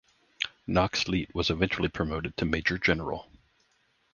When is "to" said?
2.37-2.45